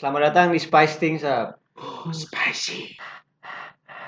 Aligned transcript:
Selamat 0.00 0.32
datang 0.32 0.48
di 0.48 0.56
Spice 0.56 0.96
Things 0.96 1.20
Up. 1.28 1.60
Spicy. 2.24 2.96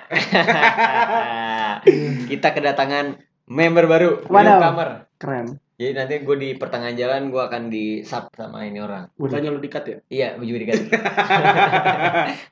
Kita 2.33 2.49
kedatangan 2.57 3.21
member 3.45 3.85
baru, 3.85 4.25
Waduh. 4.25 4.57
newcomer. 4.57 4.89
Keren. 5.21 5.61
Jadi 5.77 5.93
nanti 5.93 6.15
gue 6.25 6.37
di 6.41 6.57
pertengahan 6.57 6.97
jalan 6.97 7.29
gue 7.29 7.43
akan 7.45 7.69
di 7.69 8.01
sub 8.09 8.33
sama 8.33 8.65
ini 8.65 8.81
orang. 8.81 9.13
Bukannya 9.21 9.53
lu 9.53 9.61
dikat 9.61 9.85
ya? 9.85 9.97
Iya, 10.09 10.29
gue 10.41 10.49
juga 10.49 10.65
dikasih. 10.65 10.89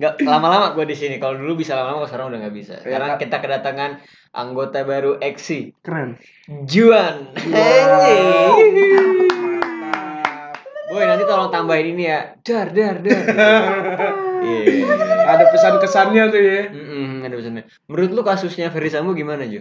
Nggak 0.05 0.15
lama-lama 0.29 0.77
gue 0.77 0.85
di 0.85 0.97
sini. 1.01 1.17
Kalau 1.17 1.41
dulu 1.41 1.65
bisa 1.65 1.81
lama-lama, 1.81 2.05
sekarang 2.05 2.37
udah 2.37 2.45
nggak 2.45 2.57
bisa. 2.61 2.77
Ya, 2.85 3.01
Karena 3.01 3.17
Kak. 3.17 3.25
kita 3.25 3.37
kedatangan 3.41 4.05
anggota 4.37 4.85
baru 4.85 5.17
Exi, 5.17 5.73
Keren. 5.81 6.21
Juan. 6.69 7.33
Mantap. 7.33 9.17
Boy, 10.91 11.07
nanti 11.07 11.23
tolong 11.23 11.49
tambahin 11.49 11.95
ini 11.95 12.05
ya. 12.05 12.35
Dar, 12.43 12.69
dar, 12.71 12.99
dar. 12.99 13.23
Iya. 14.41 14.89
Ada 15.29 15.53
pesan 15.53 15.75
kesannya 15.79 16.33
tuh 16.33 16.41
ya. 16.41 16.73
Mm-mm, 16.73 17.21
ada 17.23 17.35
pesannya. 17.37 17.69
Menurut 17.87 18.11
lu 18.11 18.23
kasusnya 18.25 18.73
Ferry 18.73 18.89
Sambo 18.89 19.13
gimana, 19.13 19.45
Ju? 19.45 19.61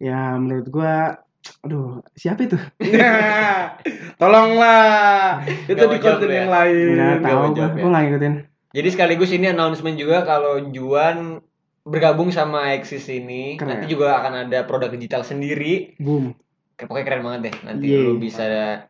Ya 0.00 0.34
menurut 0.34 0.64
gua 0.66 1.20
aduh, 1.60 2.00
siapa 2.16 2.48
itu? 2.48 2.56
Tolonglah. 4.20 5.44
Itu 5.68 5.76
Nggak 5.76 5.92
di 5.92 5.98
konten 6.00 6.28
ya? 6.28 6.36
yang 6.40 6.50
lain. 6.50 6.86
Enggak 6.96 7.04
nggak 7.04 7.20
tahu 7.22 7.36
gua. 7.36 7.52
jawab 7.52 7.70
ya. 7.70 7.76
Gua 7.76 7.88
enggak 7.88 8.02
ngikutin. 8.02 8.34
Jadi 8.74 8.88
sekaligus 8.90 9.30
ini 9.30 9.46
announcement 9.46 9.94
juga 9.94 10.18
kalau 10.24 10.54
Juan 10.72 11.38
bergabung 11.84 12.32
sama 12.32 12.72
Exis 12.74 13.04
ini 13.06 13.54
Keren. 13.54 13.68
nanti 13.76 13.86
juga 13.86 14.18
akan 14.18 14.48
ada 14.48 14.64
produk 14.64 14.88
digital 14.88 15.22
sendiri. 15.22 15.94
Boom. 16.00 16.32
Pokoknya 16.74 17.04
keren 17.06 17.22
banget 17.22 17.40
deh. 17.46 17.54
Nanti 17.62 17.86
Yeay. 17.86 18.02
lu 18.02 18.12
bisa 18.18 18.44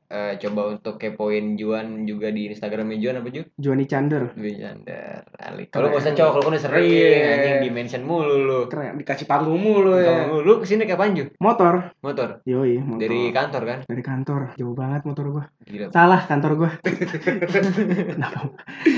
eh, 0.09 0.33
coba 0.41 0.73
untuk 0.73 0.97
kepoin 0.97 1.55
Juan 1.55 2.05
juga 2.05 2.33
di 2.33 2.49
Instagramnya 2.49 2.97
Juan 2.97 3.21
apa 3.21 3.29
Ju? 3.29 3.43
Juani 3.55 3.85
Chander. 3.85 4.33
Juan 4.33 4.57
Chandar. 4.57 5.21
Alik. 5.37 5.69
Kalau 5.69 5.93
Keren. 5.93 5.95
gak 5.95 6.05
usah 6.09 6.15
cowok, 6.17 6.33
kalau 6.33 6.45
udah 6.49 6.63
sering 6.63 6.85
Iya. 6.89 7.29
anjing 7.37 7.57
di 7.61 7.71
mention 7.71 8.03
mulu 8.03 8.35
lu. 8.41 8.59
Keren. 8.67 8.97
Dikasih 8.97 9.29
panggung 9.29 9.61
mulu 9.61 10.01
ya. 10.01 10.25
Kalau 10.25 10.41
lu 10.41 10.53
ke 10.59 10.67
sini 10.67 10.89
kapan 10.89 11.13
Ju? 11.13 11.25
Motor. 11.39 11.93
Motor 12.01 12.29
Yoi, 12.45 12.81
motor. 12.81 13.01
dari 13.05 13.21
kantor 13.29 13.63
kan? 13.65 13.79
dari 13.85 14.03
kantor. 14.03 14.41
Jauh 14.57 14.73
banget 14.73 15.03
motor 15.05 15.25
gua. 15.29 15.45
Gila. 15.65 15.87
Salah 15.93 16.21
kantor 16.25 16.53
gua. 16.57 16.71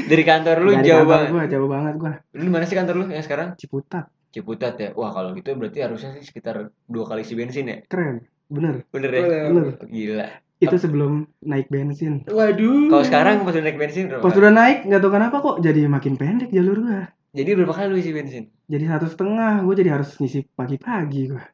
Dari 0.06 0.22
kantor 0.22 0.56
lu 0.62 0.70
Dari 0.72 0.86
jauh 0.86 1.02
kantor 1.02 1.10
banget. 1.10 1.28
Gua, 1.32 1.42
jauh 1.50 1.68
banget 1.68 1.94
gua. 1.98 2.12
Lu 2.36 2.42
di 2.46 2.52
mana 2.52 2.64
sih 2.64 2.76
kantor 2.76 2.94
lu 2.94 3.04
yang 3.10 3.24
sekarang? 3.24 3.48
Ciputat. 3.58 4.06
Ciputat 4.30 4.74
ya. 4.76 4.90
Wah, 4.94 5.10
kalau 5.10 5.32
gitu 5.34 5.56
berarti 5.56 5.80
harusnya 5.82 6.14
sih 6.14 6.24
sekitar 6.24 6.70
dua 6.86 7.04
kali 7.08 7.24
isi 7.24 7.34
bensin 7.34 7.66
ya. 7.66 7.78
Keren. 7.88 8.22
Bener. 8.46 8.86
Bener 8.94 9.10
ya? 9.10 9.22
Bener. 9.22 9.44
Bener. 9.50 9.66
Gila. 9.90 10.28
Itu 10.56 10.76
sebelum 10.80 11.28
naik 11.44 11.68
bensin. 11.68 12.24
Waduh. 12.30 12.88
Kalau 12.88 13.04
sekarang 13.04 13.44
pas 13.44 13.52
udah 13.52 13.64
naik 13.66 13.78
bensin 13.78 14.08
berapa? 14.08 14.24
Pas 14.24 14.32
udah 14.32 14.52
naik, 14.52 14.78
nggak 14.88 15.00
tahu 15.04 15.12
kenapa 15.12 15.36
kok 15.44 15.56
jadi 15.60 15.84
makin 15.84 16.14
pendek 16.16 16.48
jalur 16.48 16.80
gua. 16.80 17.12
Jadi 17.36 17.50
berapa 17.52 17.74
kali 17.76 17.86
lu 17.92 17.96
isi 18.00 18.16
bensin? 18.16 18.48
Jadi 18.64 18.84
satu 18.88 19.06
setengah, 19.12 19.60
gua 19.60 19.74
jadi 19.76 20.00
harus 20.00 20.16
ngisi 20.16 20.48
pagi-pagi 20.56 21.22
gua. 21.28 21.44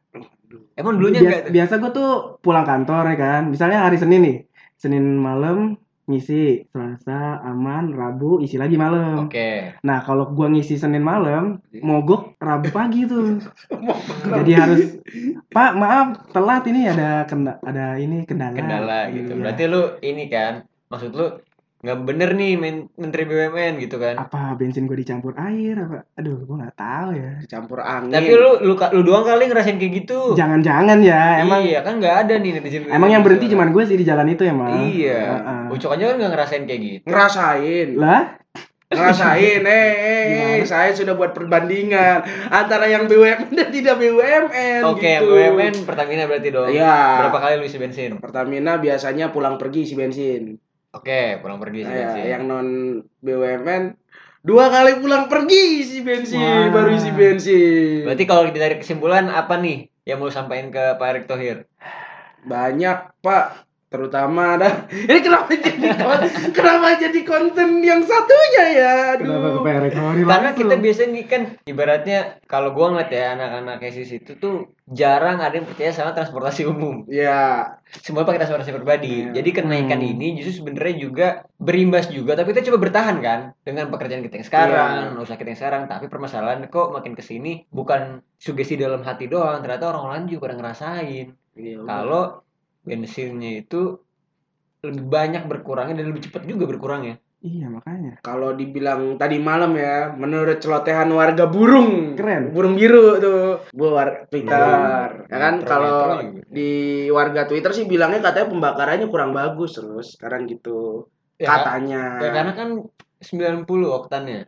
Emang 0.77 1.01
dulunya 1.01 1.21
biasa, 1.21 1.33
enggak? 1.33 1.53
biasa 1.53 1.73
gue 1.81 1.91
tuh 1.97 2.11
pulang 2.45 2.67
kantor 2.69 3.03
ya 3.13 3.17
kan 3.17 3.43
misalnya 3.49 3.79
hari 3.85 3.97
Senin 3.97 4.21
nih 4.25 4.39
Senin 4.77 5.17
malam 5.17 5.81
ngisi 6.11 6.67
Selasa 6.71 7.39
aman 7.47 7.95
Rabu 7.95 8.43
isi 8.43 8.59
lagi 8.59 8.75
malam 8.75 9.31
Oke. 9.31 9.79
nah 9.87 10.03
kalau 10.03 10.35
gua 10.35 10.51
ngisi 10.51 10.75
Senin 10.75 11.07
malam 11.07 11.63
mogok 11.79 12.35
Rabu 12.43 12.75
pagi 12.75 13.07
tuh 13.07 13.39
jadi 14.43 14.53
harus 14.59 14.99
Pak 15.53 15.73
maaf 15.77 16.07
telat 16.33 16.65
ini 16.67 16.89
ada 16.89 17.29
kenda 17.29 17.61
ada 17.61 18.01
ini 18.01 18.25
kendala 18.25 18.57
Kendala 18.57 19.01
gitu. 19.13 19.37
Iya. 19.37 19.41
Berarti 19.45 19.63
lu 19.69 19.83
ini 20.01 20.25
kan 20.33 20.65
maksud 20.89 21.13
lu 21.13 21.27
nggak 21.83 21.99
bener 22.07 22.31
nih 22.33 22.55
men- 22.55 22.87
Menteri 22.95 23.27
BUMN 23.27 23.83
gitu 23.83 23.99
kan. 23.99 24.15
apa 24.15 24.55
bensin 24.55 24.87
gue 24.87 24.95
dicampur 24.95 25.35
air 25.35 25.75
apa 25.77 26.07
aduh 26.15 26.39
gue 26.41 26.57
nggak 26.57 26.79
tahu 26.79 27.09
ya 27.11 27.43
Campur 27.45 27.83
angin. 27.83 28.15
Tapi 28.15 28.31
lu 28.31 28.51
lu 28.63 28.75
lu 28.79 29.01
doang 29.03 29.27
kali 29.27 29.51
ngerasain 29.51 29.77
kayak 29.77 29.93
gitu. 30.01 30.33
jangan-jangan 30.33 31.03
ya 31.03 31.43
emang 31.43 31.67
iya 31.67 31.83
kan 31.83 31.99
nggak 31.99 32.17
ada 32.23 32.35
nih 32.39 32.55
netizen. 32.55 32.87
emang 32.87 33.11
yang 33.11 33.27
berhenti 33.27 33.51
cuman 33.51 33.69
gue 33.69 33.83
sih 33.83 33.99
di 33.99 34.07
jalan 34.07 34.31
itu 34.31 34.43
emang 34.45 34.79
Iya. 34.79 35.23
Heeh. 35.37 35.75
Ucok 35.75 35.91
aja 35.93 36.05
kan 36.07 36.17
nggak 36.17 36.33
ngerasain 36.33 36.63
kayak 36.65 36.81
gitu. 36.81 37.05
ngerasain. 37.05 37.89
lah 37.99 38.23
Ngerasain, 38.93 39.63
eh, 39.67 39.73
eh, 39.73 39.93
eh, 39.97 40.25
Gimana? 40.29 40.69
saya 40.69 40.93
sudah 40.93 41.17
buat 41.17 41.33
perbandingan 41.33 42.23
antara 42.47 42.85
yang 42.87 43.09
BUMN 43.09 43.49
dan 43.51 43.69
tidak 43.73 43.97
BUMN. 43.97 44.85
Oke, 44.87 45.17
gitu. 45.17 45.33
BUMN 45.33 45.75
Pertamina 45.83 46.29
berarti 46.29 46.49
dong. 46.53 46.69
Iya. 46.69 47.25
Berapa 47.25 47.39
kali 47.41 47.55
lu 47.57 47.65
isi 47.65 47.81
bensin? 47.81 48.21
Pertamina 48.21 48.77
biasanya 48.77 49.33
pulang 49.33 49.57
pergi 49.57 49.83
isi 49.83 49.97
bensin. 49.97 50.61
Oke, 50.93 51.41
pulang 51.41 51.57
pergi 51.57 51.83
isi 51.83 51.89
Nah, 51.89 51.97
bensin. 52.05 52.25
yang 52.29 52.43
non 52.45 52.69
BUMN 53.19 53.83
dua 54.43 54.69
kali 54.69 55.01
pulang 55.01 55.25
pergi 55.25 55.81
isi 55.81 55.99
bensin, 56.03 56.37
Wah. 56.37 56.69
baru 56.69 56.91
isi 56.93 57.11
bensin. 57.11 58.05
Berarti 58.05 58.25
kalau 58.27 58.45
ditarik 58.47 58.85
kesimpulan 58.85 59.31
apa 59.31 59.57
nih 59.57 59.89
yang 60.05 60.21
mau 60.21 60.29
sampaikan 60.29 60.69
ke 60.69 60.85
Pak 60.95 61.09
Erick 61.09 61.27
Thohir? 61.27 61.65
banyak 62.43 63.23
Pak, 63.23 63.71
terutama 63.93 64.57
ada. 64.57 64.89
Ini 65.07 65.21
kenapa 65.21 65.53
jadi 65.53 65.89
kenapa 66.57 66.97
jadi 66.97 67.21
konten 67.23 67.69
yang 67.81 68.01
satunya 68.01 68.65
ya? 68.73 68.95
kenapa 69.15 69.47
Aduh. 69.53 69.61
ke 69.61 69.71
Karena 69.93 70.25
langsung? 70.25 70.57
kita 70.57 70.75
biasanya 70.77 71.11
nih 71.13 71.25
kan 71.29 71.43
ibaratnya 71.63 72.19
kalau 72.49 72.73
gua 72.73 72.87
ngeliat 72.91 73.11
ya 73.11 73.37
anak-anak 73.37 73.85
esis 73.85 74.11
itu 74.11 74.33
tuh 74.35 74.55
jarang 74.89 75.39
ada 75.39 75.53
yang 75.53 75.65
percaya 75.65 75.93
sama 75.93 76.13
transportasi 76.13 76.65
umum. 76.65 77.05
Ya, 77.07 77.77
Semua 77.93 78.25
pakai 78.25 78.41
transportasi 78.41 78.73
pribadi. 78.73 79.29
Iya. 79.29 79.37
Jadi 79.37 79.51
kenaikan 79.53 80.01
Hmm. 80.01 80.11
ini 80.11 80.27
justru 80.37 80.65
sebenarnya 80.65 80.97
juga 80.99 81.27
berimbas 81.55 82.09
juga 82.09 82.33
tapi 82.33 82.51
kita 82.51 82.65
coba 82.67 82.79
bertahan 82.83 83.17
kan 83.21 83.41
dengan 83.61 83.89
pekerjaan 83.89 84.23
kita 84.23 84.41
yang 84.41 84.49
sekarang, 84.49 84.91
Iya. 85.13 85.21
usaha 85.21 85.37
kita 85.37 85.53
yang 85.53 85.61
sekarang, 85.61 85.83
tapi 85.87 86.09
permasalahan 86.09 86.65
kok 86.67 86.89
makin 86.91 87.13
ke 87.13 87.21
sini 87.21 87.69
bukan 87.69 88.25
sugesti 88.37 88.75
dalam 88.75 89.03
hati 89.03 89.29
doang, 89.29 89.61
ternyata 89.61 89.93
orang 89.93 90.09
lain 90.11 90.25
juga 90.27 90.49
pada 90.49 90.57
ngerasain. 90.57 91.27
Iya, 91.53 91.85
Kalau 91.85 92.41
bensinnya 92.83 93.63
itu 93.63 93.99
lebih 94.83 95.07
banyak 95.07 95.47
berkurangnya 95.47 96.03
dan 96.03 96.11
lebih 96.11 96.27
cepat 96.27 96.43
juga 96.47 96.67
berkurangnya. 96.67 97.23
iya 97.43 97.67
makanya 97.67 98.23
Kalau 98.23 98.55
dibilang 98.55 99.19
tadi 99.19 99.39
malam 99.43 99.75
ya, 99.75 100.15
menurut 100.15 100.63
celotehan 100.63 101.11
warga 101.11 101.51
burung, 101.51 102.15
Keren. 102.15 102.55
burung 102.55 102.79
biru 102.79 103.19
tuh, 103.19 103.67
bu 103.75 103.99
war 103.99 104.31
Twitter, 104.31 105.27
ya 105.27 105.39
kan? 105.39 105.55
Kalau 105.67 106.23
di 106.47 107.11
warga 107.11 107.47
Twitter 107.51 107.75
sih 107.75 107.87
bilangnya 107.87 108.23
katanya 108.23 108.47
pembakarannya 108.47 109.07
kurang 109.11 109.35
bagus 109.35 109.75
terus 109.75 110.15
sekarang 110.15 110.47
gitu, 110.47 111.11
Ya, 111.43 111.51
katanya. 111.51 112.03
Ya 112.23 112.31
karena 112.31 112.53
kan 112.55 112.69
90 113.19 113.67
oktannya. 113.91 114.47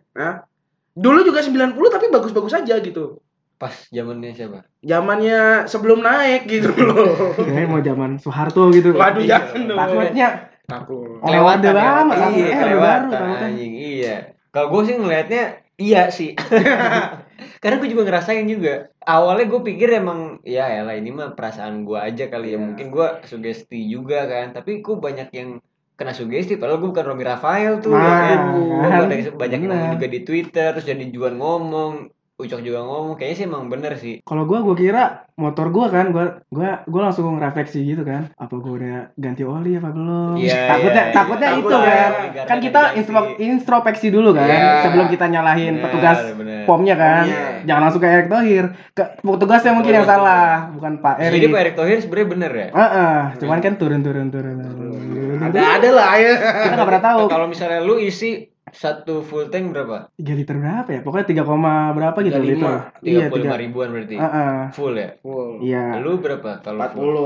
Dulu 0.94 1.26
juga 1.26 1.42
90 1.42 1.74
tapi 1.90 2.06
bagus-bagus 2.14 2.54
aja 2.62 2.78
gitu. 2.78 3.18
Pas 3.54 3.74
zamannya 3.88 4.34
siapa? 4.34 4.66
Zamannya 4.82 5.70
sebelum 5.70 6.02
naik 6.02 6.50
gitu 6.50 6.74
loh. 6.74 7.34
Kayak 7.38 7.68
mau 7.70 7.80
zaman 7.80 8.18
Soeharto 8.18 8.68
gitu. 8.74 8.92
Waduh 8.92 9.22
jangan 9.24 9.60
dong. 9.70 9.78
Takutnya 9.78 10.28
Takut. 10.64 11.20
Oh, 11.20 11.44
ada 11.44 11.70
banget, 11.76 12.40
Iya. 12.40 12.48
Eh, 12.56 12.76
kan. 12.80 13.12
anjing. 13.52 13.72
Iya. 13.76 14.16
Kalau 14.48 14.72
gue 14.72 14.82
sih 14.88 14.96
ngelihatnya 14.96 15.60
iya 15.76 16.08
sih. 16.08 16.32
Karena 17.62 17.76
gue 17.80 17.88
juga 17.92 18.08
ngerasain 18.08 18.48
juga. 18.48 18.88
Awalnya 19.04 19.44
gue 19.52 19.60
pikir 19.60 19.92
emang 19.92 20.40
ya 20.40 20.72
elah 20.72 20.96
ini 20.96 21.12
mah 21.12 21.36
perasaan 21.36 21.84
gue 21.84 22.00
aja 22.00 22.32
kali 22.32 22.56
ya. 22.56 22.56
Iya. 22.56 22.64
Mungkin 22.64 22.86
gue 22.88 23.06
sugesti 23.28 23.76
juga 23.84 24.24
kan. 24.24 24.56
Tapi 24.56 24.80
gue 24.80 24.96
banyak 24.96 25.28
yang 25.36 25.60
kena 25.94 26.16
sugesti 26.16 26.56
padahal 26.56 26.80
gue 26.80 26.90
bukan 26.90 27.06
Romi 27.06 27.22
Rafael 27.28 27.78
tuh 27.78 27.94
ya 27.94 28.02
Nah, 28.02 28.18
kan. 28.24 28.40
Kan. 28.88 29.00
banyak, 29.06 29.36
banyak 29.36 29.58
yang 29.62 29.94
juga 29.94 30.06
di 30.10 30.20
Twitter 30.26 30.74
terus 30.74 30.88
jadi 30.88 31.06
Juan 31.12 31.38
ngomong 31.38 32.10
Ucok 32.34 32.66
juga 32.66 32.82
ngomong 32.82 33.14
kayaknya 33.14 33.36
sih 33.38 33.46
emang 33.46 33.70
bener 33.70 33.94
sih 33.94 34.18
Kalau 34.26 34.42
gua 34.42 34.58
gua 34.58 34.74
kira 34.74 35.04
motor 35.38 35.70
gua 35.70 35.86
kan 35.86 36.10
gua 36.10 36.42
gua 36.50 36.82
gua 36.82 37.00
langsung 37.06 37.38
refleksi 37.38 37.86
gitu 37.86 38.02
kan. 38.02 38.26
Apa 38.34 38.58
gua 38.58 38.74
udah 38.74 39.14
ganti 39.14 39.46
oli 39.46 39.78
apa 39.78 39.94
belum? 39.94 40.34
Iya, 40.34 40.66
takutnya 40.66 41.04
iya. 41.06 41.14
takutnya 41.14 41.48
Takut 41.54 41.62
itu 41.62 41.76
kan. 41.78 42.10
Kan 42.42 42.58
kita 42.58 42.80
introspeksi 43.38 44.10
dulu 44.10 44.34
kan 44.34 44.50
Iya. 44.50 44.82
sebelum 44.82 45.06
kita 45.06 45.30
nyalahin 45.30 45.78
Bener, 45.78 45.84
petugas 45.86 46.18
bener. 46.34 46.62
pomnya 46.66 46.94
kan. 46.98 47.22
Pomnya. 47.22 47.62
Jangan 47.64 47.82
langsung 47.86 48.02
ke 48.02 48.08
Erick 48.10 48.26
Thohir. 48.26 48.64
Ke 48.90 49.04
petugasnya 49.22 49.72
mungkin 49.72 49.92
yang 49.94 50.06
Betul, 50.06 50.18
salah, 50.18 50.50
bukan 50.74 50.92
Pak 50.98 51.14
Jadi 51.16 51.36
Erick. 51.38 51.50
Pak 51.50 51.60
Erick 51.62 51.76
Thohir 51.78 51.98
sebenarnya 52.02 52.28
bener 52.34 52.52
ya 52.52 52.66
Heeh, 52.74 53.16
cuman 53.38 53.58
kan 53.62 53.72
turun 53.78 54.00
turun 54.02 54.28
turun. 54.28 54.58
Ada 55.38 55.60
ada 55.78 55.88
lah 55.94 56.10
ya. 56.18 56.32
Kita 56.66 56.74
nggak 56.74 56.88
pernah 56.90 57.04
tahu. 57.04 57.22
Kalau 57.30 57.46
misalnya 57.46 57.78
lu 57.78 58.02
isi 58.02 58.53
satu 58.74 59.22
full 59.22 59.48
tank 59.48 59.70
berapa? 59.70 60.10
3 60.18 60.34
liter 60.34 60.56
berapa 60.58 60.88
ya? 60.90 61.00
Pokoknya 61.06 61.26
3, 61.30 61.42
koma 61.46 61.94
berapa 61.94 62.18
gitu 62.20 62.34
35. 62.36 62.50
liter. 62.50 62.74
Tiga 63.00 63.18
Iya, 63.22 63.26
puluh 63.30 63.44
lima 63.46 63.56
3. 63.56 63.62
ribuan 63.62 63.88
berarti. 63.94 64.16
Heeh. 64.18 64.54
Full 64.74 64.94
ya. 64.98 65.10
Full. 65.22 65.50
Iya. 65.62 65.84
Lu 66.02 66.12
berapa 66.18 66.50
kalau 66.60 66.82
full? 66.90 67.18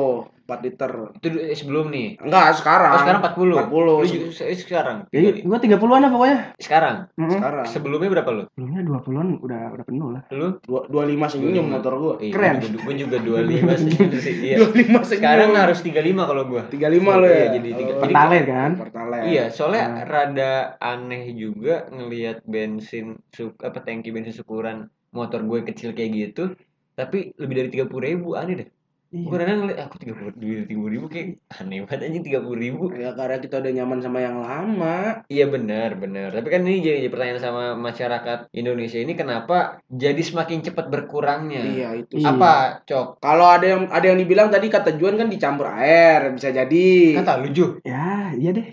4 0.48 0.64
liter. 0.64 0.90
Itu 1.12 1.26
eh, 1.36 1.52
sebelum 1.52 1.86
nih. 1.88 2.16
Enggak, 2.18 2.56
sekarang. 2.56 2.90
Oh, 2.90 2.98
sekarang 2.98 3.20
40. 3.20 3.68
40. 3.68 3.68
Lu 3.68 4.06
juga 4.08 4.26
se- 4.32 4.56
sekarang. 4.56 4.96
Jadi 5.06 5.44
gua 5.44 5.58
30-an 5.58 6.00
lah 6.00 6.10
pokoknya. 6.10 6.38
Sekarang. 6.56 6.96
Mm-mm. 7.12 7.30
Sekarang. 7.30 7.64
Sebelumnya 7.68 8.08
berapa 8.10 8.30
lu? 8.32 8.42
Sebelumnya 8.48 8.80
20-an 8.82 9.28
udah 9.38 9.62
udah 9.70 9.84
penuh 9.84 10.08
lah. 10.10 10.22
Lu? 10.30 10.48
Dua- 10.62 10.88
25 10.88 11.28
senyum 11.28 11.66
motor 11.68 11.92
gua. 11.94 12.14
Iya, 12.16 12.32
Keren. 12.32 12.54
Gua 12.56 12.64
juga, 12.64 12.78
gua 12.80 12.94
juga 12.96 13.16
25 13.44 13.76
senyum 13.76 14.08
sih. 14.24 14.34
Iya. 14.42 14.56
25 14.58 14.72
senyum. 14.72 15.04
Sekarang 15.04 15.50
harus 15.52 15.78
35 15.78 16.00
kalau 16.24 16.42
gua. 16.46 16.62
35 16.66 16.80
lo 17.12 17.26
Iya, 17.28 17.36
ya. 17.36 17.48
jadi 17.52 17.68
tiga- 17.70 17.92
jadi 17.92 18.00
Pertalite 18.08 18.46
kan? 18.48 18.70
Pertalite. 18.74 19.24
Iya, 19.28 19.44
soalnya 19.50 19.84
Nah. 19.84 20.02
rada 20.02 20.52
aneh 20.78 21.24
juga 21.30 21.74
ngelihat 21.90 22.40
bensin 22.42 23.06
su 23.28 23.52
apa 23.58 23.78
tangki 23.78 24.08
bensin 24.08 24.32
syukuran 24.32 24.88
motor 25.10 25.40
gue 25.42 25.60
kecil 25.62 25.92
kayak 25.92 26.10
gitu, 26.12 26.52
tapi 26.92 27.32
lebih 27.34 27.54
dari 27.54 27.68
tiga 27.70 27.84
puluh 27.84 28.04
ribu 28.06 28.32
aneh 28.32 28.54
deh. 28.56 28.68
Iya. 29.08 29.24
Gue 29.24 29.36
kadang 29.40 29.58
ngeliat 29.64 29.80
aku 29.88 29.96
tiga 30.04 30.14
puluh 30.20 30.88
ribu 30.92 31.06
kayak 31.08 31.40
aneh 31.48 31.80
banget 31.88 32.12
anjing 32.12 32.24
tiga 32.28 32.40
puluh 32.44 32.60
ribu. 32.60 32.92
Ya 32.92 33.16
karena 33.16 33.40
kita 33.40 33.56
udah 33.64 33.72
nyaman 33.72 34.00
sama 34.04 34.18
yang 34.20 34.36
lama. 34.44 35.24
Iya 35.32 35.48
benar 35.48 35.96
benar. 35.96 36.28
Tapi 36.36 36.48
kan 36.52 36.60
ini 36.68 36.84
jadi, 36.84 37.08
pertanyaan 37.08 37.40
sama 37.40 37.64
masyarakat 37.80 38.52
Indonesia 38.52 39.00
ini 39.00 39.16
kenapa 39.16 39.80
jadi 39.88 40.20
semakin 40.20 40.60
cepat 40.60 40.92
berkurangnya? 40.92 41.64
Iya, 41.64 41.88
itu. 42.04 42.20
Iya. 42.20 42.36
Apa 42.36 42.52
cok? 42.84 43.24
Kalau 43.24 43.48
ada 43.48 43.64
yang 43.64 43.82
ada 43.88 44.06
yang 44.12 44.20
dibilang 44.20 44.52
tadi 44.52 44.68
kata 44.68 45.00
Juan 45.00 45.16
kan 45.16 45.32
dicampur 45.32 45.72
air, 45.72 46.28
bisa 46.36 46.52
jadi. 46.52 47.16
Kata 47.16 47.40
lu 47.40 47.48
Ju. 47.48 47.80
Ya, 48.28 48.36
iya 48.36 48.50
deh. 48.52 48.66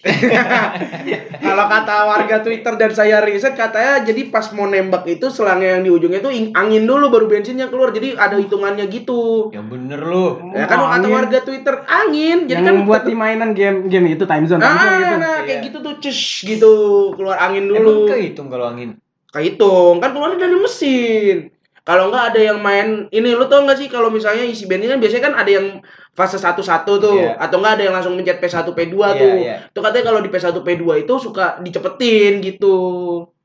Kalau 1.46 1.66
kata 1.66 1.96
warga 2.06 2.36
Twitter 2.42 2.74
dan 2.76 2.92
saya 2.92 3.22
riset 3.22 3.56
katanya 3.56 4.04
jadi 4.04 4.28
pas 4.28 4.52
mau 4.52 4.66
nembak 4.66 5.08
itu 5.08 5.28
selangnya 5.28 5.78
yang 5.78 5.84
di 5.84 5.92
ujungnya 5.92 6.20
itu 6.20 6.52
angin 6.52 6.84
dulu 6.84 7.08
baru 7.08 7.26
bensinnya 7.26 7.68
keluar. 7.68 7.90
Jadi 7.90 8.14
ada 8.14 8.36
hitungannya 8.36 8.84
gitu. 8.88 9.50
Yang 9.50 9.68
bener 9.72 10.00
lu. 10.02 10.52
Ya 10.52 10.66
kan 10.66 10.78
kata 10.82 11.00
Angin. 11.00 11.12
warga 11.14 11.40
Twitter 11.42 11.76
angin. 11.86 12.38
Jadi 12.46 12.60
yang 12.60 12.68
kan 12.68 12.76
buat 12.84 13.04
di 13.04 13.16
mainan 13.16 13.52
game 13.52 13.88
game 13.88 14.12
itu 14.12 14.28
time 14.28 14.44
zone, 14.44 14.60
time 14.60 14.74
zone 14.74 14.84
Nah, 14.84 15.00
gitu. 15.00 15.16
nah, 15.16 15.38
kayak 15.40 15.50
Iya. 15.56 15.66
gitu 15.66 15.78
tuh 15.80 15.94
cus 15.98 16.20
gitu 16.44 16.72
keluar 17.16 17.38
angin 17.40 17.64
Emang 17.66 17.80
dulu. 17.80 18.12
kehitung 18.12 18.48
kalau 18.48 18.68
angin. 18.68 19.00
Kehitung 19.32 20.00
kan 20.00 20.12
keluarnya 20.12 20.38
dari 20.42 20.58
mesin. 20.58 21.38
Kalau 21.86 22.10
nggak 22.10 22.34
ada 22.34 22.40
yang 22.42 22.60
main 22.60 23.06
ini 23.10 23.30
lu 23.32 23.46
tau 23.46 23.62
nggak 23.62 23.78
sih 23.78 23.88
kalau 23.88 24.10
misalnya 24.10 24.42
isi 24.42 24.66
bensin 24.66 24.90
kan 24.90 24.98
biasanya 24.98 25.24
kan 25.24 25.36
ada 25.38 25.52
yang 25.54 25.68
fase 26.12 26.42
1-1 26.42 26.98
tuh 26.98 27.14
Iya. 27.14 27.38
atau 27.38 27.62
nggak 27.62 27.74
ada 27.78 27.84
yang 27.86 27.94
langsung 27.94 28.18
mencet 28.18 28.42
P1 28.42 28.66
P2 28.68 28.96
Iya, 28.98 29.10
tuh. 29.14 29.34
iya. 29.38 29.56
Tuh 29.70 29.82
katanya 29.86 30.06
kalau 30.10 30.20
di 30.20 30.30
P1 30.30 30.58
P2 30.58 30.84
itu 30.98 31.14
suka 31.22 31.62
dicepetin 31.62 32.42
gitu. 32.42 32.76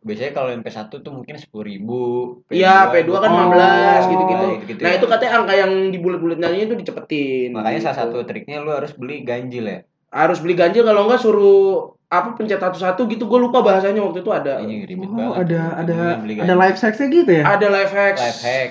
Biasanya 0.00 0.32
kalau 0.32 0.48
yang 0.48 0.64
P1 0.64 0.88
tuh 0.88 1.12
mungkin 1.12 1.36
sepuluh 1.36 1.68
ribu. 1.68 2.00
Iya, 2.48 2.88
P2 2.88 3.12
kan 3.14 3.28
Oh. 3.28 3.38
15 3.52 4.02
gitu-gitu. 4.08 4.46
gitu 4.72 4.80
Nah, 4.80 4.92
itu 4.96 5.04
katanya 5.04 5.32
angka 5.36 5.54
yang 5.54 5.72
di 5.92 5.98
bulat-bulatnya 6.00 6.48
itu 6.56 6.72
dicepetin. 6.72 7.52
Makanya 7.52 7.80
salah 7.84 8.08
gitu. 8.08 8.16
satu 8.16 8.18
triknya 8.24 8.64
lu 8.64 8.72
harus 8.72 8.96
beli 8.96 9.20
ganjil 9.20 9.68
ya. 9.68 9.80
harus 10.10 10.42
beli 10.42 10.58
ganjil 10.58 10.82
kalau 10.82 11.06
nggak 11.06 11.22
suruh 11.22 11.94
apa 12.10 12.34
pencet 12.34 12.58
satu-satu 12.58 13.06
gitu. 13.06 13.24
Gue 13.24 13.38
lupa 13.38 13.62
bahasanya 13.62 14.02
waktu 14.02 14.20
itu 14.20 14.30
ada. 14.30 14.58
Ini 14.58 14.82
ribet 14.82 15.06
Oh, 15.06 15.14
banget. 15.32 15.34
ada 15.46 15.60
ada 15.78 15.96
ada 16.18 16.54
live 16.58 16.76
hacksnya 16.76 17.06
gitu 17.08 17.30
ya? 17.32 17.44
Ada 17.46 17.66
life 17.68 17.92
hacks. 17.92 18.20
life 18.20 18.42
hack, 18.42 18.70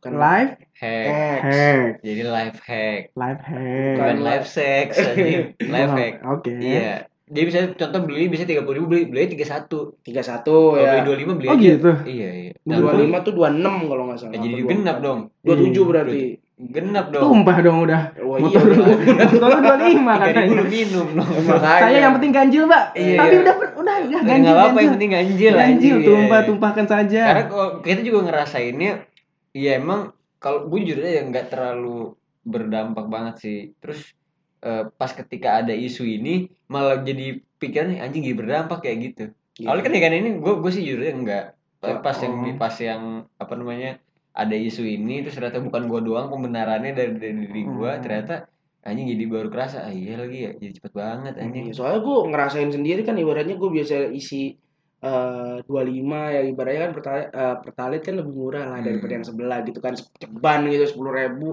Kan 0.00 0.16
Live 0.16 0.56
hack. 0.74 1.38
hack, 1.44 1.90
Jadi 2.00 2.22
life 2.24 2.58
hack, 2.58 3.02
live 3.12 3.42
hack. 3.42 3.94
bukan 3.94 4.18
life 4.18 4.46
sex, 4.48 4.86
Oh, 4.96 5.92
hack. 5.92 6.14
Oke. 6.26 6.56
Iya. 6.56 7.04
Jadi 7.30 7.44
bisa 7.46 7.58
contoh 7.70 8.00
beli 8.02 8.26
bisa 8.26 8.42
tiga 8.42 8.66
puluh 8.66 8.82
ribu 8.82 8.86
beli 8.88 9.02
beli 9.06 9.28
tiga 9.28 9.46
satu. 9.46 9.94
31 10.02 10.42
Kalau 10.42 10.74
ya. 10.74 10.90
beli 10.90 11.00
dua 11.06 11.16
lima 11.16 11.32
beli 11.36 11.46
Oh 11.46 11.54
aja. 11.54 11.62
gitu. 11.62 11.90
Iya 12.02 12.28
iya. 12.34 12.52
Dua 12.58 12.74
Nah, 12.82 12.96
lima. 12.96 13.22
25 13.22 13.22
tuh 13.22 13.32
26 13.36 13.86
kalau 13.86 14.02
nggak 14.02 14.18
salah. 14.18 14.32
ya 14.32 14.38
jadi 14.40 14.54
genap 14.66 14.96
24? 14.98 15.04
dong. 15.04 15.18
27 15.44 15.84
berarti. 15.86 16.20
Genap 16.60 17.08
dong. 17.08 17.22
Tumpah 17.24 17.56
dong 17.58 17.78
udah. 17.82 18.02
Wah, 18.20 18.36
iya, 18.36 18.44
Motor 18.44 18.62
udah. 18.68 18.76
motor 18.76 19.48
lu 19.48 19.60
25 19.64 19.64
Tiga 19.64 19.74
ribu 19.80 20.04
katanya. 20.04 20.44
lu 20.52 20.64
minum 20.68 21.08
dong. 21.16 21.30
Makanya. 21.40 21.80
Saya 21.80 21.98
yang 21.98 22.12
penting 22.20 22.32
ganjil, 22.32 22.64
Pak. 22.68 22.84
Iya. 22.92 23.16
Tapi 23.16 23.34
udah 23.40 23.54
udah 23.80 23.94
ya 24.04 24.18
ganjil. 24.20 24.52
apa-apa 24.52 24.78
yang 24.78 24.92
penting 24.94 25.10
ganjil. 25.10 25.52
Ganjil 25.52 25.54
anjing. 25.56 25.94
tumpah 26.04 26.38
Iya. 26.38 26.48
tumpahkan 26.52 26.86
saja. 26.86 27.22
Karena 27.24 27.44
kita 27.80 28.00
juga 28.02 28.18
ngerasainnya, 28.22 28.92
ya 29.50 29.70
emang 29.74 30.00
kalau 30.36 30.68
gue 30.68 30.78
jujur 30.82 31.00
aja 31.00 31.20
nggak 31.24 31.46
terlalu 31.48 32.12
berdampak 32.42 33.06
banget 33.06 33.34
sih. 33.40 33.58
Terus 33.80 34.00
eh, 34.60 34.84
pas 34.90 35.08
ketika 35.08 35.56
ada 35.56 35.72
isu 35.72 36.04
ini 36.04 36.34
malah 36.66 37.00
jadi 37.00 37.40
pikirannya 37.56 38.00
anjing 38.00 38.20
jadi 38.22 38.36
berdampak 38.36 38.84
kayak 38.84 38.98
gitu. 39.02 39.24
Iya. 39.56 39.72
Awalnya 39.72 39.84
kan 39.84 39.92
ya 39.96 40.00
kan 40.02 40.12
ini 40.14 40.30
gue 40.36 40.54
gue 40.56 40.70
sih 40.70 40.84
jujur 40.84 41.00
aja 41.00 41.14
enggak. 41.14 41.44
Tapi 41.80 41.96
Oh. 41.96 42.04
pas 42.04 42.16
yang 42.16 42.34
pas 42.54 42.76
yang 42.76 43.02
apa 43.34 43.52
namanya 43.56 43.96
ada 44.32 44.54
isu 44.54 44.82
ini 44.82 45.22
terus 45.22 45.34
ternyata 45.34 45.58
bukan 45.58 45.86
gue 45.86 46.00
doang 46.04 46.28
pembenarannya 46.28 46.92
dari 46.92 47.12
dari 47.16 47.34
diri 47.44 47.62
gue 47.64 47.90
Hmm. 47.90 48.00
ternyata 48.00 48.46
anjing 48.80 49.06
jadi 49.10 49.24
baru 49.26 49.48
kerasa 49.50 49.84
ah, 49.84 49.92
iya 49.92 50.16
lagi 50.16 50.38
ya 50.40 50.50
jadi 50.54 50.72
cepet 50.72 50.92
banget 50.94 51.34
anjing. 51.36 51.68
Iya, 51.68 51.74
soalnya 51.74 52.00
gue 52.00 52.16
ngerasain 52.30 52.70
sendiri 52.70 53.00
kan 53.02 53.14
ibaratnya 53.14 53.54
gue 53.54 53.70
biasa 53.70 54.08
isi 54.10 54.56
eh 55.00 55.56
25 55.64 55.72
ya 56.28 56.40
ibaratnya 56.44 56.80
kan 56.84 56.92
pertalite, 56.92 57.28
eh, 57.32 57.56
pertalite 57.58 58.04
kan 58.04 58.14
lebih 58.20 58.32
murah 58.32 58.64
lah 58.68 58.78
daripada 58.80 59.12
Hmm. 59.12 59.16
yang 59.20 59.26
sebelah 59.26 59.58
gitu 59.64 59.78
kan 59.80 59.92
ceban 59.96 60.60
gitu 60.68 60.84
sepuluh 60.86 61.12
ribu 61.12 61.48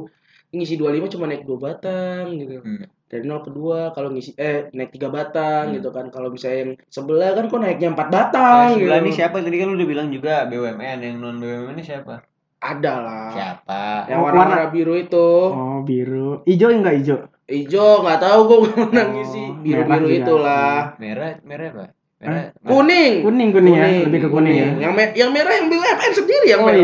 ngisi 0.47 0.75
25 0.75 1.07
cuma 1.09 1.25
naik 1.27 1.43
dua 1.43 1.59
batang 1.59 2.31
gitu 2.33 2.59
Hmm. 2.59 2.87
dari 3.07 3.23
0 3.23 3.39
ke 3.39 3.51
2 3.51 3.91
kalau 3.91 4.11
ngisi 4.11 4.35
eh 4.35 4.67
naik 4.71 4.91
tiga 4.91 5.07
batang 5.07 5.71
Hmm. 5.71 5.75
gitu 5.79 5.89
kan 5.91 6.07
kalau 6.07 6.27
misalnya 6.27 6.59
yang 6.61 6.71
sebelah 6.87 7.31
kan 7.33 7.47
kok 7.47 7.59
naiknya 7.59 7.89
4 7.91 8.07
Nah, 8.07 8.13
batang 8.13 8.67
sebelah 8.75 8.99
gitu. 8.99 9.07
ini 9.07 9.11
siapa 9.13 9.35
tadi 9.39 9.55
kan 9.55 9.67
lu 9.67 9.75
udah 9.75 9.87
bilang 9.87 10.07
juga 10.07 10.33
BUMN 10.43 10.97
yang 11.01 11.15
non 11.17 11.35
BUMN 11.37 11.75
ini 11.75 11.83
siapa? 11.83 12.19
Ada 12.57 12.93
lah 12.97 13.27
Siapa? 13.29 13.81
yang 14.05 14.19
Oh, 14.19 14.23
warna-warna 14.25 14.67
biru 14.67 14.93
itu 14.93 15.29
Oh, 15.47 15.79
biru. 15.81 16.41
Ijo 16.43 16.67
enggak 16.67 16.95
ijo? 16.97 17.17
hijau 17.47 18.03
nggak 18.03 18.19
tahu 18.19 18.39
gue 18.43 18.57
pernah 18.67 19.03
Oh, 19.03 19.13
ngisi 19.13 19.39
merah 19.39 19.57
biru-biru 19.87 20.05
juga. 20.05 20.17
itulah 20.19 20.75
Merah, 20.97 21.31
merah 21.41 21.67
apa? 21.69 21.85
Merah. 22.17 22.33
merah. 22.43 22.45
kuning 22.65 23.13
Kuning 23.21 23.49
kuning 23.51 23.73
ya, 23.73 23.85
lebih 24.03 24.19
ke 24.19 24.29
kuning 24.29 24.55
ya. 24.57 24.67
yang 24.81 24.93
me- 24.93 25.13
yang 25.13 25.29
merah 25.31 25.53
yang 25.53 25.67
BUMN 25.69 26.11
sendiri 26.11 26.45
yang 26.49 26.61
Oh 26.61 26.67
merah 26.67 26.81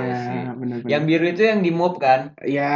iya, 0.00 0.16
sih. 0.16 0.40
benar 0.40 0.54
benar. 0.56 0.76
Yang 0.86 1.02
biru 1.04 1.24
itu 1.28 1.42
yang 1.44 1.60
di 1.60 1.70
mop 1.70 1.94
kan? 1.98 2.20
Ya, 2.40 2.72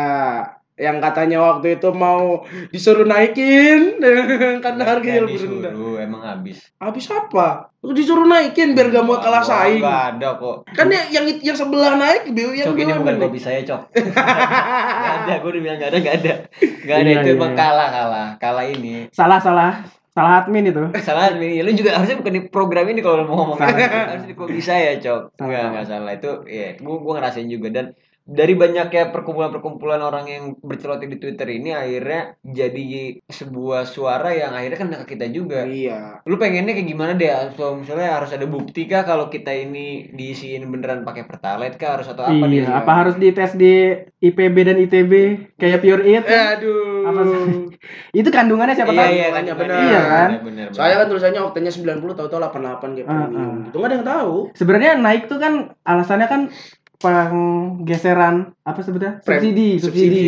yang 0.75 0.99
katanya 0.99 1.39
waktu 1.39 1.79
itu 1.79 1.95
mau 1.95 2.43
disuruh 2.75 3.07
naikin 3.07 4.03
karena 4.65 4.83
harganya 4.83 5.23
Yang 5.23 5.27
lebih 5.31 5.39
rendah. 5.47 5.71
disuruh, 5.71 5.95
emang 6.03 6.23
habis. 6.27 6.59
Habis 6.83 7.07
apa? 7.15 7.71
Lu 7.87 7.95
disuruh 7.95 8.27
naikin 8.27 8.75
biar 8.75 8.91
gak 8.91 9.07
mau 9.07 9.23
kalah 9.23 9.47
saing. 9.47 9.79
Gak 9.79 10.19
ada 10.19 10.35
kok. 10.35 10.67
Kan 10.75 10.91
yang 10.91 11.07
yang, 11.15 11.25
yang 11.39 11.55
sebelah 11.55 11.95
naik, 11.95 12.27
BU 12.27 12.59
yang 12.59 12.75
Cok 12.75 12.79
ini 12.83 12.91
bukan 12.91 13.17
kopi 13.23 13.39
saya, 13.39 13.63
Cok. 13.63 13.83
gak 15.07 15.15
ada, 15.23 15.33
gue 15.39 15.51
udah 15.55 15.63
bilang 15.63 15.79
gak 15.79 15.91
ada, 15.95 15.99
gak 16.03 16.15
ada. 16.27 16.35
Gak 16.83 16.97
ada, 16.99 17.07
Iya, 17.07 17.21
itu 17.23 17.29
iya, 17.31 17.37
emang 17.39 17.53
iya. 17.55 17.61
kalah, 17.63 17.89
kalah. 17.95 18.29
Kalah 18.43 18.65
ini. 18.67 18.95
Salah 19.15 19.39
salah 19.39 19.73
salah 20.15 20.47
admin 20.47 20.71
itu. 20.71 20.83
Salah, 21.03 21.35
ini. 21.35 21.59
Lu 21.63 21.71
juga 21.75 21.99
harusnya 21.99 22.19
bukan 22.19 22.35
di 22.35 22.43
program 22.47 22.87
ini 22.91 23.03
kalau 23.03 23.27
mau 23.27 23.35
ngomong. 23.47 23.59
Harusnya 24.11 24.31
di 24.31 24.35
kopi 24.39 24.63
saya, 24.63 24.99
Cok. 24.99 25.39
Enggak, 25.39 25.59
salah. 25.59 25.71
enggak 25.71 25.87
salah. 25.87 26.13
Itu, 26.15 26.31
ya, 26.47 26.79
gue 26.79 26.97
gue 27.03 27.13
ngerasain 27.19 27.47
juga. 27.51 27.69
Dan 27.75 27.87
dari 28.25 28.57
banyaknya 28.57 29.13
perkumpulan-perkumpulan 29.13 30.01
orang 30.01 30.25
yang 30.25 30.45
berceloteh 30.59 31.05
di 31.05 31.21
Twitter 31.21 31.45
ini 31.47 31.77
akhirnya 31.77 32.41
jadi 32.41 33.21
sebuah 33.21 33.85
suara 33.85 34.33
yang 34.33 34.57
akhirnya 34.57 34.79
kan 34.81 34.89
ke 35.05 35.13
kita 35.13 35.29
juga. 35.29 35.69
Iya. 35.69 36.25
Lu 36.25 36.41
pengennya 36.41 36.73
kayak 36.73 36.89
gimana 36.89 37.13
deh? 37.13 37.29
So, 37.53 37.77
misalnya 37.77 38.17
harus 38.17 38.33
ada 38.33 38.49
bukti 38.49 38.89
kah 38.89 39.05
kalau 39.05 39.29
kita 39.29 39.53
ini 39.53 40.09
diisiin 40.11 40.65
beneran 40.67 41.05
pakai 41.05 41.29
pertalite 41.29 41.77
kah 41.77 42.01
harus 42.01 42.09
atau 42.09 42.25
apa 42.25 42.45
nih? 42.49 42.65
iya, 42.65 42.73
apa 42.73 42.93
harus 42.97 43.15
dites 43.21 43.53
di 43.53 43.93
IPB 44.25 44.57
dan 44.65 44.81
ITB 44.81 45.13
kayak 45.61 45.85
Pure 45.85 46.03
Eat? 46.09 46.25
Aduh. 46.25 47.05
Apa 47.05 47.21
sih? 47.29 47.45
Itu 48.25 48.33
kandungannya 48.33 48.73
siapa 48.73 48.97
Iya 48.97 49.05
tahu? 49.05 49.13
iya 49.13 49.29
kan 49.29 49.43
Bener. 49.45 49.57
benar. 49.61 49.77
Iya 49.85 50.01
kan? 50.01 50.29
Benar, 50.33 50.43
benar. 50.49 50.67
Soalnya 50.73 50.97
kan 50.97 51.07
tulisannya 51.13 51.41
oktanya 51.45 51.71
90 51.71 52.17
tahu-tahu 52.17 52.41
88 52.41 52.97
kayak 52.97 53.05
premium. 53.05 53.37
ah. 53.37 53.69
Itu 53.69 53.77
nggak 53.77 53.91
ada 53.93 53.97
yang 54.01 54.09
tahu. 54.09 54.35
Sebenarnya 54.57 54.93
naik 54.97 55.23
tuh 55.29 55.37
kan 55.37 55.53
alasannya 55.85 56.29
kan 56.33 56.43
penggeseran 57.05 58.35
apa 58.61 58.81
sebetulnya? 58.81 59.21
Prem- 59.21 59.39
Subsidi, 59.39 59.69
subsidi. 59.77 60.27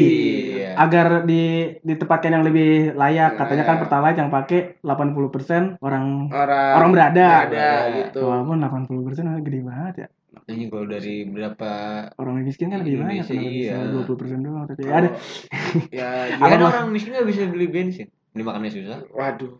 Iya. 0.55 0.71
Agar 0.77 1.25
di 1.25 1.43
ditempatkan 1.81 2.31
yang 2.31 2.45
lebih 2.45 2.69
layak. 2.93 3.35
Katanya 3.35 3.65
kan 3.65 3.77
Iya. 3.77 3.83
Pertalite 3.83 4.19
yang 4.19 4.31
pakai 4.31 4.61
80% 4.81 5.81
orang 5.81 6.29
Orang 6.29 6.73
orang 6.77 6.91
berada. 6.93 7.27
ada 7.47 7.69
gitu. 7.97 8.21
Walaupun 8.23 8.61
80% 8.61 9.41
gede 9.41 9.61
banget 9.63 9.95
ya. 9.99 10.09
Ini 10.47 10.69
kalau 10.69 10.87
dari 10.87 11.25
berapa 11.25 11.71
Orang 12.15 12.39
miskin 12.39 12.69
kan 12.69 12.79
lebih 12.79 13.01
banyak, 13.01 13.25
Indonesia, 13.25 13.35
kenapa 13.35 13.51
bisa 13.51 13.73
iya. 13.73 13.79
20% 13.91 14.39
doang 14.39 14.65
tapi 14.65 14.81
Kalau- 14.81 14.95
ada. 14.95 15.11
Ya, 15.99 16.09
Ya 16.29 16.47
kan 16.47 16.61
orang 16.63 16.87
miskin 16.89 17.11
nggak 17.13 17.27
bisa 17.27 17.41
beli 17.47 17.67
bensin. 17.67 18.07
Beli 18.31 18.45
makannya 18.45 18.71
susah. 18.71 18.99
waduh. 19.11 19.51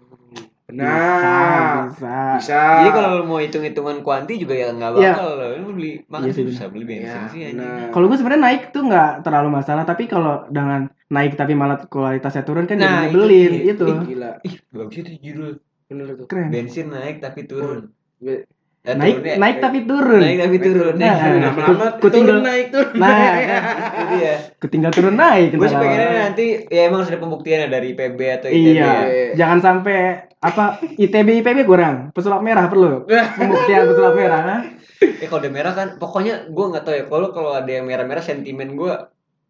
Bisa, 0.67 0.83
Benar. 0.83 1.73
bisa. 1.87 2.17
Bisa. 2.37 2.61
Jadi 2.77 2.91
kalau 2.91 3.11
mau 3.23 3.39
hitung-hitungan 3.39 4.03
kuanti 4.03 4.35
juga 4.35 4.55
ya 4.55 4.75
nggak 4.75 4.91
Iya. 4.95 5.13
bakal. 5.15 5.29
Lu 5.57 5.69
beli 5.73 5.91
makan 6.05 6.27
Iya 6.27 6.33
sih, 6.35 6.45
susah 6.45 6.67
beli 6.67 6.85
bensin 6.85 7.07
Ya, 7.07 7.31
sih 7.31 7.41
anjing. 7.41 7.63
benar. 7.63 7.89
Kalau 7.91 8.05
gue 8.05 8.19
sebenarnya 8.19 8.43
naik 8.43 8.63
tuh 8.71 8.83
nggak 8.83 9.11
terlalu 9.23 9.49
masalah, 9.53 9.85
tapi 9.85 10.03
kalau 10.05 10.35
dengan 10.49 10.81
naik 11.07 11.33
tapi 11.35 11.55
malah 11.55 11.79
kualitasnya 11.87 12.43
turun 12.43 12.67
kan 12.67 12.77
Nah, 12.77 12.83
jadi 12.83 12.91
itu 13.07 13.15
nyebelin 13.15 13.53
dia. 13.55 13.73
itu. 13.73 13.87
Gila. 13.87 14.31
Ih, 14.43 14.55
bagus 14.69 14.97
itu 14.97 15.11
judul. 15.23 15.51
Bener 15.87 16.07
tuh. 16.19 16.27
Keren. 16.27 16.51
Bensin 16.51 16.87
naik 16.91 17.17
tapi 17.23 17.41
turun. 17.47 17.95
Be- 18.19 18.43
Ya, 18.87 18.95
naik 18.95 19.15
turunnya- 19.17 19.37
naik 19.37 19.57
tapi 19.59 19.79
turun 19.83 20.21
naik 20.21 20.39
tapi 20.39 20.57
turun 20.57 20.95
Nah, 20.95 21.03
naik 21.03 21.19
turun. 21.19 21.35
ku- 21.35 21.43
lama-lama 21.43 21.87
ku 21.99 22.07
turun 22.09 22.39
naik 22.41 22.67
turun 22.71 22.95
nah 22.95 23.11
naik. 23.11 23.47
Itu 23.97 24.15
dia 24.15 24.35
ketinggal 24.57 24.91
turun 24.93 25.15
naik 25.17 25.49
gue 25.51 25.67
sih 25.67 25.75
pengennya 25.77 26.09
nanti 26.23 26.45
ya 26.65 26.81
emang 26.87 27.03
harus 27.03 27.11
ada 27.11 27.19
pembuktiannya 27.19 27.67
dari 27.69 27.89
PB 27.93 28.19
atau 28.33 28.49
ITB 28.49 28.63
iya 28.73 28.87
ya. 29.03 29.27
jangan 29.35 29.59
sampai 29.61 29.99
apa 30.39 30.65
ITB 30.95 31.43
IPB 31.43 31.59
kurang 31.63 31.95
pesulap 32.11 32.41
merah 32.41 32.67
perlu 32.67 33.11
pembuktian 33.39 33.83
pesulap 33.85 34.15
merah 34.15 34.41
ha? 34.41 34.57
Eh 34.97 35.27
kalau 35.27 35.41
udah 35.41 35.51
merah 35.51 35.73
kan, 35.73 35.89
pokoknya 35.97 36.49
gue 36.49 36.65
nggak 36.67 36.81
tahu 36.83 36.95
ya. 36.95 37.05
Kalau 37.05 37.29
kalau 37.29 37.53
ada 37.53 37.69
yang 37.69 37.85
merah-merah 37.85 38.23
sentimen 38.23 38.73
gue 38.73 38.95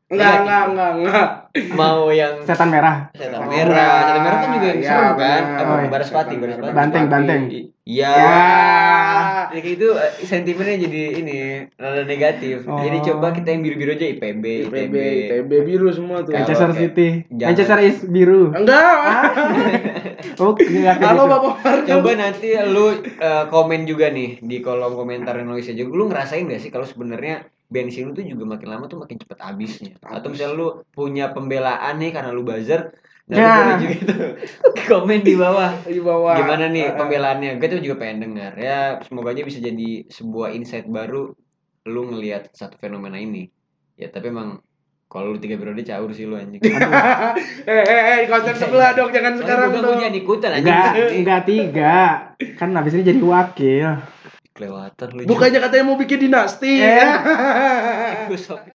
Enggak, 0.06 0.32
enggak, 0.40 0.62
enggak, 0.68 0.90
enggak. 0.96 1.28
mau 1.74 2.06
yang 2.08 2.38
setan 2.40 2.70
merah 2.70 3.10
setan 3.12 3.36
Oh, 3.36 3.46
merah, 3.48 3.74
setan 4.00 4.22
merah 4.22 4.38
kan 4.38 4.48
juga 4.52 4.66
yang 4.68 4.78
iya, 4.78 4.86
seru 4.88 5.10
kan. 5.16 5.42
Apa 5.52 5.66
Oh, 5.66 5.76
iya. 5.76 5.88
baras 5.88 6.10
pati, 6.10 6.34
baras 6.36 6.56
pati. 6.56 6.72
Banteng, 6.72 7.04
banteng. 7.06 7.42
Iya. 7.84 8.14
Ya. 9.50 9.56
Ya 9.56 9.60
kayak 9.62 9.76
itu 9.78 9.88
eh, 9.94 10.12
sentimennya 10.26 10.76
jadi 10.86 11.02
ini 11.22 11.36
rada 11.78 12.02
negatif. 12.04 12.66
Oh. 12.66 12.78
Jadi 12.78 12.98
coba 13.06 13.32
kita 13.32 13.48
yang 13.54 13.62
biru-biru 13.62 13.90
aja 13.94 14.06
IPB, 14.06 14.44
IPB, 14.68 14.72
ITB. 14.72 14.96
ITB 14.96 15.50
biru 15.66 15.88
semua 15.94 16.26
tuh. 16.26 16.32
Manchester 16.34 16.70
City 16.74 17.08
jangan. 17.30 17.48
Manchester 17.54 17.78
is 17.82 17.96
biru 18.06 18.52
Enggak. 18.52 19.22
oh 20.42 20.52
enggak 20.56 20.96
Halo 21.00 21.22
gitu. 21.24 21.32
Bapak. 21.32 21.54
Coba 21.86 22.10
nanti 22.18 22.48
lu 22.66 22.86
eh, 23.02 23.44
komen 23.48 23.80
juga 23.86 24.10
nih 24.10 24.42
di 24.42 24.56
kolom 24.60 24.98
komentar 24.98 25.38
yang 25.38 25.52
nulis 25.54 25.70
aja. 25.70 25.82
Lu 25.86 26.04
ngerasain 26.10 26.46
gak 26.46 26.62
sih 26.62 26.70
kalau 26.74 26.84
sebenarnya 26.84 27.46
bensin 27.66 28.06
lu 28.06 28.12
tuh 28.14 28.22
juga 28.22 28.46
makin 28.46 28.68
lama 28.70 28.84
tuh 28.86 29.02
makin 29.02 29.18
cepet 29.18 29.38
habisnya. 29.42 29.92
Atau 30.02 30.30
misalnya 30.30 30.54
lu 30.54 30.68
punya 30.94 31.34
pembelaan 31.34 31.98
nih 31.98 32.14
karena 32.14 32.30
lu 32.30 32.46
buzzer, 32.46 32.94
nah 33.26 33.34
lu 33.34 33.42
Ya. 33.42 33.52
boleh 33.56 33.76
juga 33.82 33.96
tuh 34.06 34.18
komen 34.90 35.20
di 35.20 35.34
bawah. 35.34 35.72
di 35.82 35.98
bawah. 35.98 36.34
Gimana 36.36 36.64
nih 36.68 36.82
Eh, 36.82 36.90
eh. 36.90 36.94
pembelaannya? 36.94 37.50
Gue 37.58 37.68
tuh 37.68 37.80
juga 37.80 37.96
pengen 37.98 38.18
dengar. 38.22 38.54
Ya, 38.54 39.02
semoga 39.02 39.30
aja 39.30 39.42
bisa 39.42 39.58
jadi 39.58 40.06
sebuah 40.06 40.52
insight 40.52 40.86
baru 40.86 41.34
lu 41.84 42.02
ngelihat 42.06 42.50
satu 42.52 42.76
fenomena 42.76 43.16
ini. 43.16 43.50
Ya, 43.94 44.08
tapi 44.08 44.30
emang 44.30 44.62
kalau 45.06 45.34
lu 45.34 45.38
tiga 45.38 45.54
periode 45.54 45.82
caur 45.82 46.10
sih 46.10 46.22
lu 46.22 46.34
anjing. 46.34 46.62
eh, 46.62 46.74
eh, 47.66 47.82
eh, 47.82 48.16
di 48.22 48.28
konten 48.28 48.54
sebelah 48.54 48.90
dong, 48.92 49.10
jangan 49.10 49.34
sekarang 49.34 49.66
gue 49.70 49.80
dong. 49.80 49.98
jangan 49.98 50.14
ikutan 50.14 50.50
anjing. 50.52 50.70
enggak 50.70 50.90
enggak 51.12 51.40
tiga 51.44 51.96
kan 52.54 52.68
habis 52.72 52.92
ini 52.92 53.02
jadi 53.04 53.20
wakil 53.20 53.90
Kelewatan 54.50 55.08
lu. 55.12 55.20
Bukannya 55.26 55.58
katanya 55.60 55.84
mau 55.84 55.94
bikin 55.94 56.18
dinasti. 56.22 56.80
Eh. 56.80 57.04